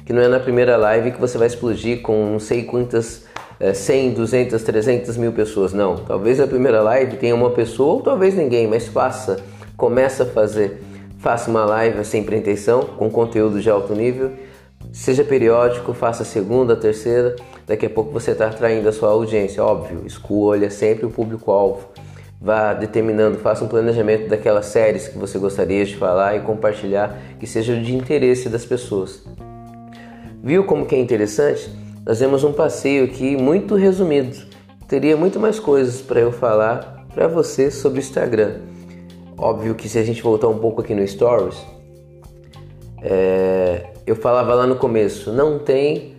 que 0.04 0.12
não 0.12 0.20
é 0.20 0.26
na 0.26 0.40
primeira 0.40 0.76
live 0.76 1.12
que 1.12 1.20
você 1.20 1.38
vai 1.38 1.46
explodir 1.46 2.02
com 2.02 2.32
não 2.32 2.40
sei 2.40 2.64
quantas 2.64 3.24
100, 3.72 4.14
200, 4.14 4.62
300 4.62 5.16
mil 5.16 5.32
pessoas. 5.32 5.72
Não. 5.72 5.96
Talvez 5.96 6.40
a 6.40 6.46
primeira 6.46 6.82
live 6.82 7.16
tenha 7.16 7.34
uma 7.34 7.50
pessoa 7.50 7.94
ou 7.94 8.00
talvez 8.00 8.34
ninguém, 8.34 8.66
mas 8.66 8.88
faça. 8.88 9.38
Começa 9.76 10.24
a 10.24 10.26
fazer. 10.26 10.82
Faça 11.18 11.48
uma 11.48 11.64
live 11.64 12.04
sem 12.04 12.24
pretensão, 12.24 12.80
com 12.80 13.08
conteúdo 13.08 13.60
de 13.60 13.70
alto 13.70 13.94
nível. 13.94 14.32
Seja 14.92 15.22
periódico, 15.22 15.94
faça 15.94 16.24
a 16.24 16.26
segunda, 16.26 16.72
a 16.72 16.76
terceira. 16.76 17.36
Daqui 17.66 17.86
a 17.86 17.90
pouco 17.90 18.10
você 18.10 18.32
está 18.32 18.48
atraindo 18.48 18.88
a 18.88 18.92
sua 18.92 19.10
audiência. 19.10 19.62
Óbvio, 19.62 20.02
escolha 20.04 20.68
sempre 20.68 21.06
o 21.06 21.10
público-alvo. 21.10 21.86
Vá 22.40 22.74
determinando, 22.74 23.38
faça 23.38 23.64
um 23.64 23.68
planejamento 23.68 24.28
daquelas 24.28 24.66
séries 24.66 25.06
que 25.06 25.16
você 25.16 25.38
gostaria 25.38 25.84
de 25.84 25.96
falar 25.96 26.36
e 26.36 26.40
compartilhar 26.40 27.16
que 27.38 27.46
seja 27.46 27.76
de 27.76 27.94
interesse 27.94 28.48
das 28.48 28.66
pessoas. 28.66 29.22
Viu 30.42 30.64
como 30.64 30.84
que 30.84 30.96
é 30.96 30.98
interessante? 30.98 31.70
Nós 32.04 32.18
temos 32.18 32.42
um 32.42 32.52
passeio 32.52 33.04
aqui 33.04 33.36
muito 33.36 33.76
resumido. 33.76 34.36
Teria 34.88 35.16
muito 35.16 35.38
mais 35.38 35.60
coisas 35.60 36.00
para 36.00 36.18
eu 36.18 36.32
falar 36.32 37.06
para 37.14 37.28
você 37.28 37.70
sobre 37.70 38.00
o 38.00 38.02
Instagram. 38.02 38.56
Óbvio 39.38 39.76
que 39.76 39.88
se 39.88 39.98
a 39.98 40.02
gente 40.02 40.20
voltar 40.20 40.48
um 40.48 40.58
pouco 40.58 40.80
aqui 40.80 40.94
no 40.94 41.06
Stories, 41.06 41.64
é, 43.00 43.86
eu 44.04 44.16
falava 44.16 44.52
lá 44.52 44.66
no 44.66 44.74
começo, 44.74 45.32
não 45.32 45.60
tem. 45.60 46.16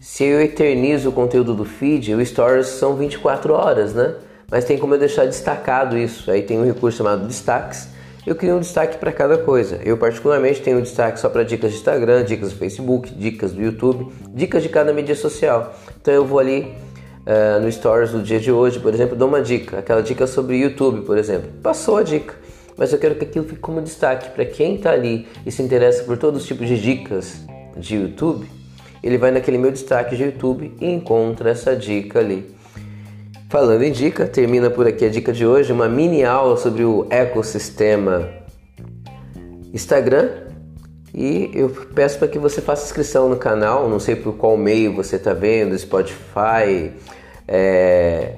Se 0.00 0.24
eu 0.24 0.40
eternizo 0.40 1.10
o 1.10 1.12
conteúdo 1.12 1.54
do 1.54 1.64
feed, 1.66 2.14
o 2.14 2.24
Stories 2.24 2.68
são 2.68 2.96
24 2.96 3.52
horas, 3.52 3.92
né? 3.92 4.14
Mas 4.50 4.64
tem 4.64 4.78
como 4.78 4.94
eu 4.94 4.98
deixar 4.98 5.26
destacado 5.26 5.96
isso. 5.96 6.30
Aí 6.30 6.40
tem 6.40 6.58
um 6.58 6.64
recurso 6.64 6.98
chamado 6.98 7.26
destaques 7.26 7.88
eu 8.26 8.36
crio 8.36 8.56
um 8.56 8.60
destaque 8.60 8.98
para 8.98 9.10
cada 9.10 9.38
coisa. 9.38 9.80
Eu, 9.84 9.96
particularmente, 9.96 10.60
tenho 10.60 10.78
um 10.78 10.82
destaque 10.82 11.18
só 11.18 11.28
para 11.28 11.42
dicas 11.42 11.72
de 11.72 11.78
Instagram, 11.78 12.24
dicas 12.24 12.52
do 12.52 12.58
Facebook, 12.58 13.12
dicas 13.12 13.52
do 13.52 13.60
YouTube, 13.60 14.12
dicas 14.32 14.62
de 14.62 14.68
cada 14.68 14.92
mídia 14.92 15.16
social. 15.16 15.74
Então, 16.00 16.14
eu 16.14 16.24
vou 16.24 16.38
ali 16.38 16.72
uh, 17.26 17.60
no 17.60 17.70
Stories 17.70 18.10
do 18.10 18.22
dia 18.22 18.38
de 18.38 18.52
hoje, 18.52 18.78
por 18.78 18.94
exemplo, 18.94 19.16
dou 19.16 19.26
uma 19.26 19.42
dica, 19.42 19.78
aquela 19.78 20.02
dica 20.02 20.26
sobre 20.26 20.56
YouTube, 20.56 21.02
por 21.02 21.18
exemplo. 21.18 21.50
Passou 21.62 21.96
a 21.96 22.02
dica, 22.04 22.34
mas 22.76 22.92
eu 22.92 22.98
quero 22.98 23.16
que 23.16 23.24
aquilo 23.24 23.44
fique 23.44 23.60
como 23.60 23.80
destaque 23.80 24.30
para 24.30 24.44
quem 24.44 24.76
está 24.76 24.92
ali 24.92 25.26
e 25.44 25.50
se 25.50 25.62
interessa 25.62 26.04
por 26.04 26.16
todos 26.16 26.42
os 26.42 26.46
tipos 26.46 26.68
de 26.68 26.80
dicas 26.80 27.40
de 27.76 27.96
YouTube. 27.96 28.48
Ele 29.02 29.18
vai 29.18 29.32
naquele 29.32 29.58
meu 29.58 29.72
destaque 29.72 30.14
de 30.14 30.22
YouTube 30.22 30.72
e 30.80 30.86
encontra 30.86 31.50
essa 31.50 31.74
dica 31.74 32.20
ali. 32.20 32.54
Falando 33.52 33.82
em 33.82 33.92
dica, 33.92 34.26
termina 34.26 34.70
por 34.70 34.86
aqui 34.86 35.04
a 35.04 35.10
dica 35.10 35.30
de 35.30 35.44
hoje, 35.44 35.74
uma 35.74 35.86
mini 35.86 36.24
aula 36.24 36.56
sobre 36.56 36.84
o 36.84 37.06
ecossistema 37.10 38.30
Instagram. 39.74 40.30
E 41.12 41.50
eu 41.52 41.68
peço 41.94 42.18
para 42.18 42.28
que 42.28 42.38
você 42.38 42.62
faça 42.62 42.86
inscrição 42.86 43.28
no 43.28 43.36
canal, 43.36 43.90
não 43.90 44.00
sei 44.00 44.16
por 44.16 44.38
qual 44.38 44.56
meio 44.56 44.96
você 44.96 45.16
está 45.16 45.34
vendo, 45.34 45.78
Spotify 45.78 46.92
é, 47.46 48.36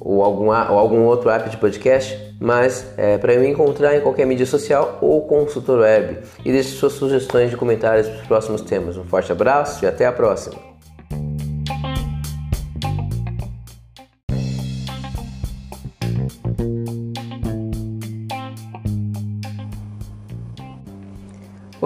ou, 0.00 0.24
algum, 0.24 0.46
ou 0.46 0.76
algum 0.76 1.04
outro 1.04 1.30
app 1.30 1.48
de 1.48 1.56
podcast, 1.56 2.18
mas 2.40 2.84
é, 2.96 3.18
para 3.18 3.38
me 3.38 3.46
encontrar 3.46 3.96
em 3.96 4.00
qualquer 4.00 4.26
mídia 4.26 4.44
social 4.44 4.98
ou 5.00 5.24
consultor 5.24 5.78
web. 5.78 6.18
E 6.44 6.50
deixe 6.50 6.70
suas 6.70 6.94
sugestões 6.94 7.48
de 7.48 7.56
comentários 7.56 8.08
para 8.08 8.20
os 8.22 8.26
próximos 8.26 8.60
temas. 8.62 8.96
Um 8.96 9.04
forte 9.04 9.30
abraço 9.30 9.84
e 9.84 9.86
até 9.86 10.04
a 10.04 10.10
próxima! 10.10 10.71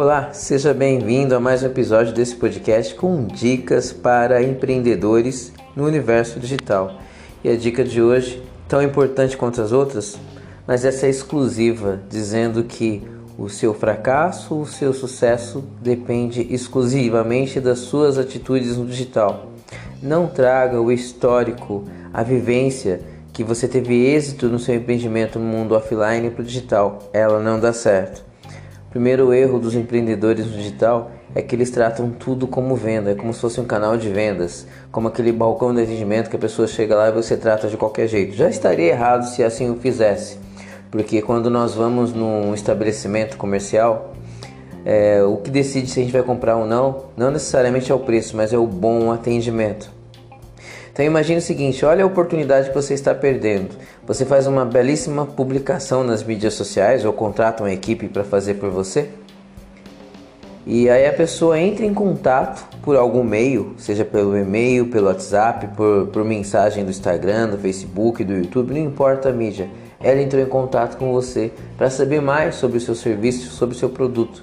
Olá, 0.06 0.32
seja 0.32 0.72
bem-vindo 0.72 1.34
a 1.34 1.40
mais 1.40 1.64
um 1.64 1.66
episódio 1.66 2.14
desse 2.14 2.36
podcast 2.36 2.94
com 2.94 3.26
dicas 3.26 3.92
para 3.92 4.40
empreendedores 4.40 5.52
no 5.74 5.84
universo 5.84 6.38
digital. 6.38 7.00
E 7.42 7.48
a 7.48 7.56
dica 7.56 7.82
de 7.82 8.00
hoje, 8.00 8.40
tão 8.68 8.80
importante 8.80 9.36
quanto 9.36 9.60
as 9.60 9.72
outras, 9.72 10.16
mas 10.64 10.84
essa 10.84 11.06
é 11.06 11.10
exclusiva, 11.10 12.00
dizendo 12.08 12.62
que 12.62 13.02
o 13.36 13.48
seu 13.48 13.74
fracasso, 13.74 14.54
o 14.54 14.64
seu 14.64 14.94
sucesso 14.94 15.64
depende 15.82 16.54
exclusivamente 16.54 17.58
das 17.58 17.80
suas 17.80 18.16
atitudes 18.16 18.76
no 18.76 18.86
digital. 18.86 19.50
Não 20.00 20.28
traga 20.28 20.80
o 20.80 20.92
histórico, 20.92 21.82
a 22.14 22.22
vivência 22.22 23.00
que 23.32 23.42
você 23.42 23.66
teve 23.66 24.06
êxito 24.06 24.46
no 24.46 24.60
seu 24.60 24.76
empreendimento 24.76 25.40
no 25.40 25.46
mundo 25.46 25.74
offline 25.74 26.30
para 26.30 26.42
o 26.42 26.46
digital. 26.46 27.10
Ela 27.12 27.40
não 27.40 27.58
dá 27.58 27.72
certo 27.72 28.24
primeiro 28.96 29.30
erro 29.34 29.58
dos 29.58 29.74
empreendedores 29.74 30.46
no 30.46 30.52
digital 30.52 31.10
é 31.34 31.42
que 31.42 31.54
eles 31.54 31.70
tratam 31.70 32.08
tudo 32.08 32.46
como 32.46 32.74
venda, 32.74 33.10
é 33.10 33.14
como 33.14 33.34
se 33.34 33.42
fosse 33.42 33.60
um 33.60 33.66
canal 33.66 33.94
de 33.98 34.08
vendas, 34.08 34.66
como 34.90 35.06
aquele 35.06 35.32
balcão 35.32 35.74
de 35.74 35.82
atendimento 35.82 36.30
que 36.30 36.36
a 36.36 36.38
pessoa 36.38 36.66
chega 36.66 36.96
lá 36.96 37.10
e 37.10 37.12
você 37.12 37.36
trata 37.36 37.68
de 37.68 37.76
qualquer 37.76 38.08
jeito. 38.08 38.34
Já 38.34 38.48
estaria 38.48 38.86
errado 38.86 39.24
se 39.24 39.44
assim 39.44 39.68
o 39.68 39.76
fizesse, 39.76 40.38
porque 40.90 41.20
quando 41.20 41.50
nós 41.50 41.74
vamos 41.74 42.14
num 42.14 42.54
estabelecimento 42.54 43.36
comercial, 43.36 44.14
é, 44.82 45.22
o 45.22 45.36
que 45.36 45.50
decide 45.50 45.90
se 45.90 46.00
a 46.00 46.02
gente 46.02 46.12
vai 46.12 46.22
comprar 46.22 46.56
ou 46.56 46.64
não, 46.64 47.04
não 47.18 47.30
necessariamente 47.30 47.92
é 47.92 47.94
o 47.94 47.98
preço, 47.98 48.34
mas 48.34 48.54
é 48.54 48.56
o 48.56 48.66
bom 48.66 49.12
atendimento. 49.12 49.95
Então 50.96 51.04
imagine 51.04 51.36
o 51.40 51.42
seguinte, 51.42 51.84
olha 51.84 52.02
a 52.02 52.06
oportunidade 52.06 52.70
que 52.70 52.74
você 52.74 52.94
está 52.94 53.14
perdendo. 53.14 53.76
Você 54.06 54.24
faz 54.24 54.46
uma 54.46 54.64
belíssima 54.64 55.26
publicação 55.26 56.02
nas 56.02 56.24
mídias 56.24 56.54
sociais 56.54 57.04
ou 57.04 57.12
contrata 57.12 57.62
uma 57.62 57.70
equipe 57.70 58.08
para 58.08 58.24
fazer 58.24 58.54
por 58.54 58.70
você. 58.70 59.10
E 60.66 60.88
aí 60.88 61.06
a 61.06 61.12
pessoa 61.12 61.60
entra 61.60 61.84
em 61.84 61.92
contato 61.92 62.66
por 62.80 62.96
algum 62.96 63.22
meio, 63.22 63.74
seja 63.76 64.06
pelo 64.06 64.38
e-mail, 64.38 64.86
pelo 64.86 65.08
WhatsApp, 65.08 65.66
por, 65.76 66.06
por 66.06 66.24
mensagem 66.24 66.82
do 66.82 66.90
Instagram, 66.90 67.50
do 67.50 67.58
Facebook, 67.58 68.24
do 68.24 68.32
YouTube, 68.32 68.72
não 68.72 68.80
importa 68.80 69.28
a 69.28 69.32
mídia. 69.34 69.68
Ela 70.02 70.22
entrou 70.22 70.42
em 70.42 70.48
contato 70.48 70.96
com 70.96 71.12
você 71.12 71.52
para 71.76 71.90
saber 71.90 72.22
mais 72.22 72.54
sobre 72.54 72.78
o 72.78 72.80
seu 72.80 72.94
serviço, 72.94 73.50
sobre 73.50 73.76
o 73.76 73.78
seu 73.78 73.90
produto. 73.90 74.42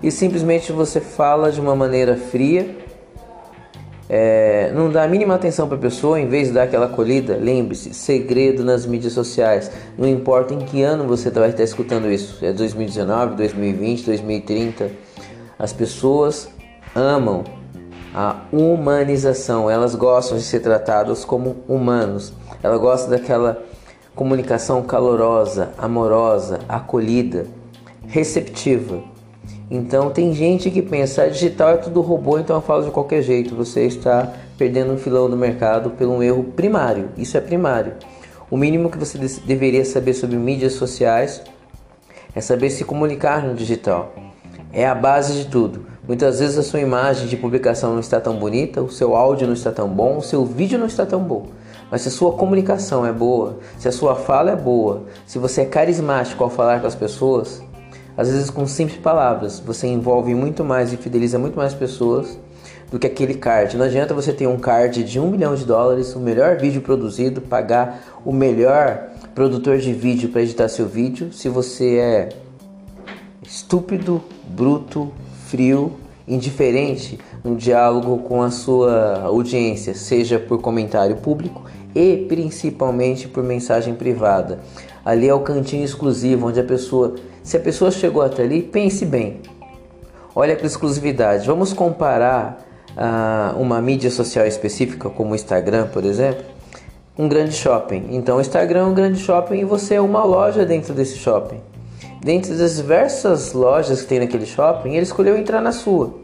E 0.00 0.12
simplesmente 0.12 0.70
você 0.70 1.00
fala 1.00 1.50
de 1.50 1.60
uma 1.60 1.74
maneira 1.74 2.16
fria 2.16 2.86
é, 4.08 4.72
não 4.74 4.90
dá 4.90 5.02
a 5.02 5.08
mínima 5.08 5.34
atenção 5.34 5.68
para 5.68 5.76
a 5.76 5.80
pessoa, 5.80 6.18
em 6.18 6.26
vez 6.26 6.48
de 6.48 6.54
dar 6.54 6.62
aquela 6.62 6.86
acolhida, 6.86 7.36
lembre-se, 7.36 7.92
segredo 7.92 8.64
nas 8.64 8.86
mídias 8.86 9.12
sociais. 9.12 9.70
Não 9.98 10.08
importa 10.08 10.54
em 10.54 10.60
que 10.60 10.82
ano 10.82 11.06
você 11.06 11.30
vai 11.30 11.50
estar 11.50 11.62
escutando 11.62 12.10
isso, 12.10 12.44
é 12.44 12.52
2019, 12.52 13.36
2020, 13.36 14.06
2030. 14.06 14.90
As 15.58 15.72
pessoas 15.72 16.48
amam 16.94 17.44
a 18.14 18.36
humanização, 18.50 19.68
elas 19.68 19.94
gostam 19.94 20.38
de 20.38 20.44
ser 20.44 20.60
tratadas 20.60 21.24
como 21.24 21.56
humanos. 21.68 22.32
Ela 22.62 22.78
gosta 22.78 23.10
daquela 23.10 23.62
comunicação 24.14 24.82
calorosa, 24.82 25.70
amorosa, 25.76 26.60
acolhida, 26.68 27.46
receptiva. 28.06 29.02
Então 29.70 30.10
tem 30.10 30.32
gente 30.32 30.70
que 30.70 30.80
pensa, 30.80 31.22
ah, 31.22 31.28
digital 31.28 31.70
é 31.70 31.76
tudo 31.76 32.00
robô, 32.00 32.38
então 32.38 32.56
eu 32.56 32.62
falo 32.62 32.84
de 32.84 32.90
qualquer 32.90 33.22
jeito. 33.22 33.54
Você 33.54 33.84
está 33.84 34.32
perdendo 34.56 34.92
um 34.92 34.96
filão 34.96 35.28
do 35.28 35.36
mercado 35.36 35.90
por 35.90 36.06
um 36.06 36.22
erro 36.22 36.42
primário. 36.44 37.10
Isso 37.16 37.36
é 37.36 37.40
primário. 37.40 37.92
O 38.50 38.56
mínimo 38.56 38.88
que 38.90 38.96
você 38.96 39.18
deveria 39.44 39.84
saber 39.84 40.14
sobre 40.14 40.36
mídias 40.36 40.72
sociais 40.72 41.42
é 42.34 42.40
saber 42.40 42.70
se 42.70 42.82
comunicar 42.82 43.44
no 43.44 43.54
digital. 43.54 44.14
É 44.72 44.86
a 44.86 44.94
base 44.94 45.34
de 45.34 45.46
tudo. 45.46 45.86
Muitas 46.06 46.40
vezes 46.40 46.56
a 46.56 46.62
sua 46.62 46.80
imagem 46.80 47.26
de 47.26 47.36
publicação 47.36 47.92
não 47.92 48.00
está 48.00 48.18
tão 48.18 48.36
bonita, 48.36 48.80
o 48.80 48.90
seu 48.90 49.14
áudio 49.14 49.46
não 49.46 49.52
está 49.52 49.70
tão 49.70 49.86
bom, 49.86 50.16
o 50.16 50.22
seu 50.22 50.46
vídeo 50.46 50.78
não 50.78 50.86
está 50.86 51.04
tão 51.04 51.22
bom. 51.22 51.48
Mas 51.90 52.02
se 52.02 52.08
a 52.08 52.10
sua 52.10 52.32
comunicação 52.32 53.04
é 53.04 53.12
boa, 53.12 53.58
se 53.78 53.88
a 53.88 53.92
sua 53.92 54.14
fala 54.14 54.50
é 54.50 54.56
boa, 54.56 55.04
se 55.26 55.38
você 55.38 55.62
é 55.62 55.64
carismático 55.66 56.42
ao 56.42 56.48
falar 56.48 56.80
com 56.80 56.86
as 56.86 56.94
pessoas, 56.94 57.62
às 58.18 58.28
vezes 58.28 58.50
com 58.50 58.66
simples 58.66 58.98
palavras, 58.98 59.60
você 59.60 59.86
envolve 59.86 60.34
muito 60.34 60.64
mais 60.64 60.92
e 60.92 60.96
fideliza 60.96 61.38
muito 61.38 61.56
mais 61.56 61.72
pessoas 61.72 62.36
do 62.90 62.98
que 62.98 63.06
aquele 63.06 63.34
card. 63.34 63.76
Não 63.76 63.84
adianta 63.84 64.12
você 64.12 64.32
ter 64.32 64.48
um 64.48 64.58
card 64.58 65.04
de 65.04 65.20
um 65.20 65.30
milhão 65.30 65.54
de 65.54 65.64
dólares, 65.64 66.16
o 66.16 66.18
melhor 66.18 66.56
vídeo 66.56 66.82
produzido, 66.82 67.40
pagar 67.40 68.02
o 68.24 68.32
melhor 68.32 69.10
produtor 69.36 69.78
de 69.78 69.92
vídeo 69.92 70.30
para 70.30 70.42
editar 70.42 70.68
seu 70.68 70.86
vídeo, 70.86 71.32
se 71.32 71.48
você 71.48 71.96
é 71.98 72.28
estúpido, 73.40 74.20
bruto, 74.48 75.12
frio, 75.46 75.92
indiferente 76.26 77.20
no 77.44 77.54
diálogo 77.54 78.18
com 78.18 78.42
a 78.42 78.50
sua 78.50 79.22
audiência, 79.22 79.94
seja 79.94 80.40
por 80.40 80.60
comentário 80.60 81.16
público 81.16 81.62
e 81.94 82.26
principalmente 82.28 83.28
por 83.28 83.44
mensagem 83.44 83.94
privada. 83.94 84.58
Ali 85.04 85.28
é 85.28 85.32
o 85.32 85.40
cantinho 85.40 85.84
exclusivo 85.84 86.48
onde 86.48 86.60
a 86.60 86.64
pessoa, 86.64 87.14
se 87.48 87.56
a 87.56 87.60
pessoa 87.60 87.90
chegou 87.90 88.20
até 88.20 88.42
ali, 88.42 88.60
pense 88.60 89.06
bem. 89.06 89.40
Olha 90.36 90.54
para 90.54 90.66
exclusividade. 90.66 91.46
Vamos 91.46 91.72
comparar 91.72 92.62
uh, 92.90 93.58
uma 93.58 93.80
mídia 93.80 94.10
social 94.10 94.46
específica, 94.46 95.08
como 95.08 95.32
o 95.32 95.34
Instagram, 95.34 95.86
por 95.86 96.04
exemplo, 96.04 96.44
um 97.16 97.26
grande 97.26 97.54
shopping. 97.54 98.08
Então, 98.10 98.36
o 98.36 98.40
Instagram 98.42 98.80
é 98.80 98.84
um 98.84 98.92
grande 98.92 99.18
shopping 99.18 99.60
e 99.60 99.64
você 99.64 99.94
é 99.94 100.00
uma 100.02 100.22
loja 100.24 100.66
dentro 100.66 100.92
desse 100.92 101.16
shopping. 101.16 101.58
Dentre 102.22 102.54
das 102.54 102.76
diversas 102.76 103.54
lojas 103.54 104.02
que 104.02 104.08
tem 104.08 104.18
naquele 104.18 104.44
shopping, 104.44 104.90
ele 104.90 105.04
escolheu 105.04 105.34
entrar 105.34 105.62
na 105.62 105.72
sua. 105.72 106.18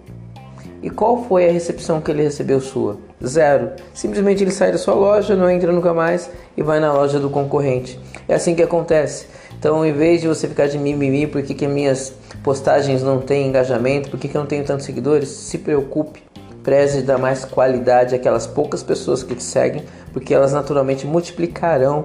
E 0.82 0.90
qual 0.90 1.24
foi 1.24 1.48
a 1.48 1.50
recepção 1.50 2.02
que 2.02 2.10
ele 2.10 2.24
recebeu 2.24 2.60
sua? 2.60 2.98
Zero. 3.24 3.70
Simplesmente 3.94 4.44
ele 4.44 4.50
sai 4.50 4.72
da 4.72 4.76
sua 4.76 4.92
loja, 4.92 5.34
não 5.34 5.48
entra 5.48 5.72
nunca 5.72 5.94
mais 5.94 6.28
e 6.54 6.62
vai 6.62 6.80
na 6.80 6.92
loja 6.92 7.18
do 7.18 7.30
concorrente. 7.30 7.98
É 8.28 8.34
assim 8.34 8.54
que 8.54 8.62
acontece. 8.62 9.26
Então, 9.64 9.82
em 9.82 9.94
vez 9.94 10.20
de 10.20 10.28
você 10.28 10.46
ficar 10.46 10.66
de 10.66 10.76
mimimi, 10.76 11.26
por 11.26 11.42
que, 11.42 11.66
minhas 11.66 12.12
postagens 12.42 13.02
não 13.02 13.18
têm 13.18 13.48
engajamento, 13.48 14.10
por 14.10 14.20
que, 14.20 14.28
que 14.28 14.36
eu 14.36 14.40
não 14.42 14.46
tenho 14.46 14.62
tantos 14.62 14.84
seguidores, 14.84 15.30
se 15.30 15.56
preocupe. 15.56 16.22
Preze 16.62 17.00
dar 17.00 17.16
mais 17.16 17.46
qualidade 17.46 18.14
àquelas 18.14 18.46
poucas 18.46 18.82
pessoas 18.82 19.22
que 19.22 19.34
te 19.34 19.42
seguem, 19.42 19.82
porque 20.12 20.34
elas 20.34 20.52
naturalmente 20.52 21.06
multiplicarão 21.06 22.04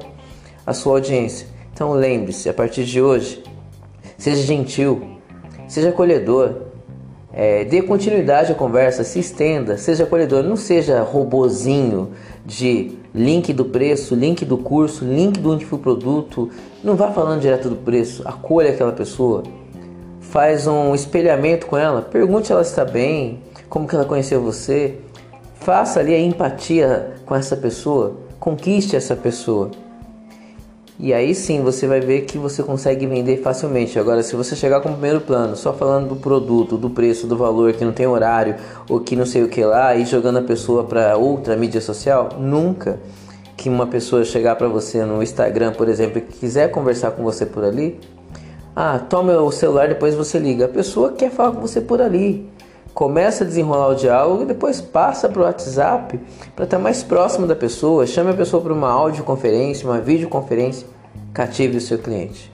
a 0.65 0.73
sua 0.73 0.93
audiência. 0.93 1.47
Então 1.73 1.91
lembre-se, 1.91 2.47
a 2.47 2.53
partir 2.53 2.85
de 2.85 3.01
hoje, 3.01 3.43
seja 4.17 4.41
gentil, 4.41 5.17
seja 5.67 5.89
acolhedor, 5.89 6.68
é, 7.31 7.63
dê 7.63 7.81
continuidade 7.81 8.51
à 8.51 8.55
conversa, 8.55 9.03
se 9.03 9.19
estenda, 9.19 9.77
seja 9.77 10.03
acolhedor, 10.03 10.43
não 10.43 10.55
seja 10.55 11.01
robozinho 11.01 12.11
de 12.45 12.97
link 13.13 13.53
do 13.53 13.65
preço, 13.65 14.15
link 14.15 14.43
do 14.43 14.57
curso, 14.57 15.05
link 15.05 15.39
do 15.39 15.77
produto, 15.77 16.49
não 16.83 16.95
vá 16.95 17.11
falando 17.11 17.41
direto 17.41 17.69
do 17.69 17.75
preço, 17.75 18.27
acolha 18.27 18.71
aquela 18.71 18.91
pessoa, 18.91 19.43
faz 20.19 20.65
um 20.65 20.95
espelhamento 20.95 21.67
com 21.67 21.77
ela, 21.77 22.01
pergunte 22.01 22.47
se 22.47 22.53
ela 22.53 22.61
está 22.61 22.83
bem, 22.83 23.39
como 23.69 23.87
que 23.87 23.95
ela 23.95 24.05
conheceu 24.05 24.41
você, 24.41 24.95
faça 25.55 25.99
ali 25.99 26.13
a 26.13 26.19
empatia 26.19 27.13
com 27.25 27.35
essa 27.35 27.55
pessoa, 27.55 28.17
conquiste 28.39 28.95
essa 28.95 29.15
pessoa. 29.15 29.69
E 31.01 31.13
aí 31.13 31.33
sim 31.33 31.61
você 31.61 31.87
vai 31.87 32.01
ver 32.01 32.25
que 32.25 32.37
você 32.37 32.61
consegue 32.61 33.07
vender 33.07 33.37
facilmente. 33.37 33.97
Agora, 33.97 34.21
se 34.21 34.35
você 34.35 34.53
chegar 34.53 34.81
com 34.81 34.89
o 34.89 34.91
primeiro 34.91 35.21
plano, 35.21 35.55
só 35.55 35.71
falando 35.71 36.09
do 36.09 36.15
produto, 36.17 36.75
do 36.75 36.89
preço, 36.89 37.25
do 37.25 37.37
valor, 37.37 37.71
que 37.71 37.85
não 37.85 37.93
tem 37.93 38.05
horário, 38.05 38.57
ou 38.89 38.99
que 38.99 39.15
não 39.15 39.25
sei 39.25 39.43
o 39.43 39.47
que 39.47 39.63
lá, 39.63 39.95
e 39.95 40.05
jogando 40.05 40.39
a 40.39 40.41
pessoa 40.41 40.83
para 40.83 41.15
outra 41.15 41.55
mídia 41.55 41.79
social, 41.79 42.31
nunca 42.37 42.99
que 43.55 43.69
uma 43.69 43.87
pessoa 43.87 44.25
chegar 44.25 44.57
para 44.57 44.67
você 44.67 45.05
no 45.05 45.23
Instagram, 45.23 45.71
por 45.71 45.87
exemplo, 45.87 46.17
e 46.17 46.21
quiser 46.21 46.69
conversar 46.69 47.11
com 47.11 47.23
você 47.23 47.45
por 47.45 47.63
ali, 47.63 47.97
ah, 48.75 48.99
toma 48.99 49.33
o 49.41 49.51
celular, 49.51 49.87
depois 49.87 50.15
você 50.15 50.37
liga. 50.37 50.65
A 50.65 50.69
pessoa 50.69 51.13
quer 51.13 51.31
falar 51.31 51.53
com 51.53 51.61
você 51.61 51.79
por 51.79 52.01
ali. 52.01 52.49
Começa 52.99 53.45
a 53.45 53.47
desenrolar 53.47 53.87
o 53.87 53.95
diálogo 53.95 54.43
e 54.43 54.45
depois 54.45 54.81
passa 54.81 55.29
para 55.29 55.41
o 55.41 55.45
WhatsApp 55.45 56.19
para 56.53 56.65
estar 56.65 56.77
mais 56.77 57.01
próximo 57.01 57.47
da 57.47 57.55
pessoa. 57.55 58.05
Chame 58.05 58.31
a 58.31 58.33
pessoa 58.33 58.61
para 58.61 58.73
uma 58.73 58.91
audioconferência, 58.91 59.89
uma 59.89 60.01
videoconferência. 60.01 60.85
Cative 61.33 61.77
o 61.77 61.81
seu 61.81 61.97
cliente. 61.97 62.51